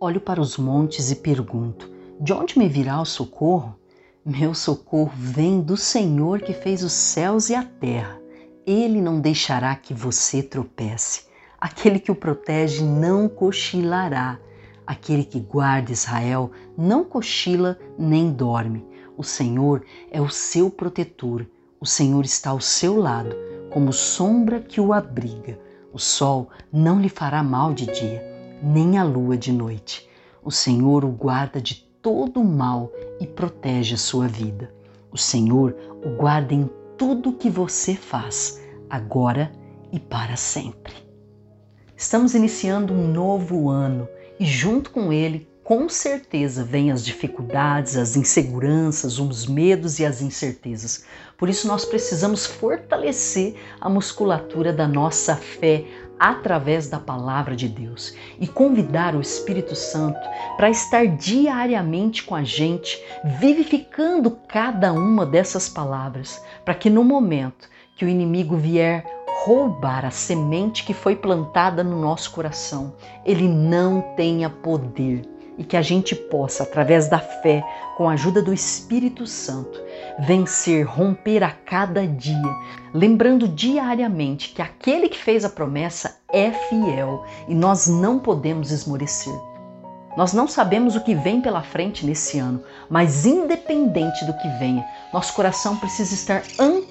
Olho 0.00 0.20
para 0.20 0.40
os 0.40 0.56
montes 0.56 1.10
e 1.10 1.16
pergunto: 1.16 1.88
de 2.20 2.32
onde 2.32 2.58
me 2.58 2.68
virá 2.68 3.00
o 3.00 3.04
socorro? 3.04 3.78
Meu 4.24 4.52
socorro 4.54 5.12
vem 5.14 5.60
do 5.60 5.76
Senhor 5.76 6.40
que 6.40 6.52
fez 6.52 6.82
os 6.82 6.92
céus 6.92 7.48
e 7.48 7.54
a 7.54 7.62
terra. 7.62 8.20
Ele 8.66 9.00
não 9.00 9.20
deixará 9.20 9.74
que 9.76 9.94
você 9.94 10.42
tropece. 10.42 11.26
Aquele 11.60 12.00
que 12.00 12.10
o 12.10 12.14
protege 12.14 12.82
não 12.82 13.28
cochilará. 13.28 14.38
Aquele 14.86 15.24
que 15.24 15.38
guarda 15.38 15.92
Israel 15.92 16.50
não 16.76 17.04
cochila 17.04 17.78
nem 17.98 18.32
dorme. 18.32 18.84
O 19.16 19.22
Senhor 19.22 19.84
é 20.10 20.20
o 20.20 20.28
seu 20.28 20.70
protetor. 20.70 21.46
O 21.80 21.86
Senhor 21.86 22.24
está 22.24 22.50
ao 22.50 22.60
seu 22.60 22.96
lado, 22.96 23.36
como 23.70 23.92
sombra 23.92 24.60
que 24.60 24.80
o 24.80 24.92
abriga. 24.92 25.58
O 25.92 25.98
sol 25.98 26.48
não 26.72 27.00
lhe 27.00 27.08
fará 27.08 27.42
mal 27.42 27.72
de 27.72 27.86
dia, 27.86 28.33
nem 28.64 28.96
a 28.96 29.04
lua 29.04 29.36
de 29.36 29.52
noite. 29.52 30.08
O 30.42 30.50
Senhor 30.50 31.04
o 31.04 31.08
guarda 31.08 31.60
de 31.60 31.74
todo 32.00 32.40
o 32.40 32.44
mal 32.44 32.90
e 33.20 33.26
protege 33.26 33.94
a 33.94 33.98
sua 33.98 34.26
vida. 34.26 34.72
O 35.12 35.18
Senhor 35.18 35.76
o 36.04 36.16
guarda 36.16 36.54
em 36.54 36.68
tudo 36.96 37.34
que 37.34 37.50
você 37.50 37.94
faz, 37.94 38.60
agora 38.88 39.52
e 39.92 40.00
para 40.00 40.36
sempre. 40.36 40.94
Estamos 41.96 42.34
iniciando 42.34 42.92
um 42.92 43.06
novo 43.06 43.68
ano 43.68 44.08
e, 44.40 44.44
junto 44.44 44.90
com 44.90 45.12
ele, 45.12 45.48
com 45.62 45.88
certeza 45.88 46.62
vêm 46.62 46.90
as 46.90 47.02
dificuldades, 47.02 47.96
as 47.96 48.16
inseguranças, 48.16 49.18
os 49.18 49.46
medos 49.46 49.98
e 49.98 50.04
as 50.04 50.20
incertezas. 50.20 51.04
Por 51.38 51.48
isso, 51.48 51.66
nós 51.66 51.86
precisamos 51.86 52.44
fortalecer 52.44 53.54
a 53.80 53.88
musculatura 53.88 54.72
da 54.72 54.86
nossa 54.86 55.34
fé 55.36 55.86
através 56.18 56.88
da 56.88 56.98
palavra 56.98 57.56
de 57.56 57.68
Deus 57.68 58.14
e 58.40 58.46
convidar 58.46 59.14
o 59.14 59.20
Espírito 59.20 59.74
Santo 59.74 60.18
para 60.56 60.70
estar 60.70 61.06
diariamente 61.06 62.22
com 62.22 62.34
a 62.34 62.42
gente, 62.42 63.02
vivificando 63.38 64.30
cada 64.48 64.92
uma 64.92 65.26
dessas 65.26 65.68
palavras, 65.68 66.42
para 66.64 66.74
que 66.74 66.88
no 66.88 67.04
momento 67.04 67.68
que 67.96 68.04
o 68.04 68.08
inimigo 68.08 68.56
vier 68.56 69.04
roubar 69.44 70.04
a 70.04 70.10
semente 70.10 70.84
que 70.84 70.94
foi 70.94 71.16
plantada 71.16 71.84
no 71.84 72.00
nosso 72.00 72.30
coração, 72.30 72.94
ele 73.24 73.48
não 73.48 74.00
tenha 74.16 74.48
poder 74.48 75.33
e 75.56 75.64
que 75.64 75.76
a 75.76 75.82
gente 75.82 76.14
possa, 76.14 76.62
através 76.62 77.08
da 77.08 77.18
fé, 77.18 77.64
com 77.96 78.08
a 78.08 78.12
ajuda 78.12 78.42
do 78.42 78.52
Espírito 78.52 79.26
Santo, 79.26 79.80
vencer, 80.18 80.84
romper 80.84 81.42
a 81.42 81.50
cada 81.50 82.06
dia, 82.06 82.54
lembrando 82.92 83.46
diariamente 83.46 84.50
que 84.50 84.62
aquele 84.62 85.08
que 85.08 85.18
fez 85.18 85.44
a 85.44 85.50
promessa 85.50 86.18
é 86.32 86.50
fiel 86.50 87.24
e 87.48 87.54
nós 87.54 87.86
não 87.86 88.18
podemos 88.18 88.70
esmorecer. 88.70 89.34
Nós 90.16 90.32
não 90.32 90.46
sabemos 90.46 90.94
o 90.94 91.02
que 91.02 91.14
vem 91.14 91.40
pela 91.40 91.62
frente 91.62 92.06
nesse 92.06 92.38
ano, 92.38 92.62
mas 92.88 93.26
independente 93.26 94.24
do 94.24 94.32
que 94.34 94.48
venha, 94.58 94.84
nosso 95.12 95.34
coração 95.34 95.76
precisa 95.76 96.14
estar 96.14 96.42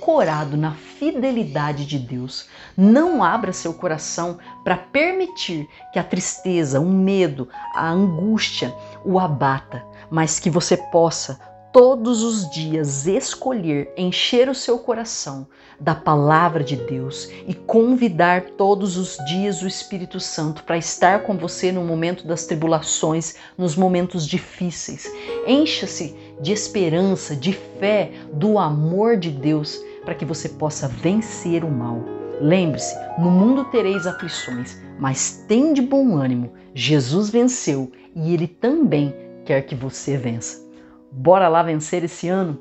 ancorado 0.03 0.57
na 0.57 0.73
fidelidade 0.73 1.85
de 1.85 1.97
Deus. 1.97 2.47
Não 2.75 3.23
abra 3.23 3.53
seu 3.53 3.73
coração 3.73 4.37
para 4.61 4.75
permitir 4.75 5.67
que 5.93 5.99
a 5.99 6.03
tristeza, 6.03 6.79
o 6.79 6.89
medo, 6.89 7.47
a 7.73 7.89
angústia 7.89 8.75
o 9.05 9.17
abata, 9.17 9.83
mas 10.11 10.39
que 10.39 10.49
você 10.49 10.75
possa 10.75 11.39
todos 11.71 12.21
os 12.21 12.47
dias 12.51 13.07
escolher 13.07 13.91
encher 13.97 14.47
o 14.47 14.53
seu 14.53 14.77
coração 14.77 15.47
da 15.79 15.95
palavra 15.95 16.63
de 16.63 16.75
Deus 16.75 17.29
e 17.47 17.53
convidar 17.53 18.43
todos 18.51 18.95
os 18.95 19.17
dias 19.25 19.63
o 19.63 19.67
Espírito 19.67 20.19
Santo 20.19 20.63
para 20.63 20.77
estar 20.77 21.23
com 21.23 21.35
você 21.35 21.71
no 21.71 21.83
momento 21.83 22.27
das 22.27 22.45
tribulações, 22.45 23.35
nos 23.57 23.75
momentos 23.75 24.27
difíceis. 24.27 25.11
Encha-se 25.47 26.15
de 26.39 26.51
esperança, 26.51 27.35
de 27.35 27.53
fé, 27.53 28.11
do 28.33 28.57
amor 28.57 29.17
de 29.17 29.29
Deus 29.29 29.83
para 30.03 30.15
que 30.15 30.25
você 30.25 30.49
possa 30.49 30.87
vencer 30.87 31.63
o 31.63 31.71
mal. 31.71 31.99
Lembre-se, 32.41 32.95
no 33.19 33.31
mundo 33.31 33.65
tereis 33.65 34.05
aflições, 34.05 34.77
mas 34.99 35.45
tem 35.47 35.73
de 35.73 35.81
bom 35.81 36.17
ânimo. 36.17 36.51
Jesus 36.73 37.29
venceu 37.29 37.91
e 38.15 38.33
ele 38.33 38.47
também 38.47 39.15
quer 39.45 39.61
que 39.61 39.75
você 39.75 40.17
vença. 40.17 40.63
Bora 41.11 41.47
lá 41.47 41.63
vencer 41.63 42.03
esse 42.03 42.27
ano? 42.27 42.59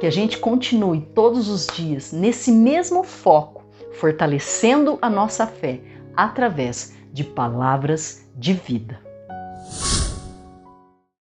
Que 0.00 0.06
a 0.06 0.10
gente 0.10 0.38
continue 0.38 1.02
todos 1.14 1.48
os 1.48 1.66
dias 1.66 2.12
nesse 2.12 2.50
mesmo 2.50 3.04
foco, 3.04 3.64
fortalecendo 3.92 4.98
a 5.02 5.10
nossa 5.10 5.46
fé 5.46 5.80
através 6.16 6.94
de 7.12 7.22
palavras 7.22 8.26
de 8.34 8.54
vida. 8.54 9.09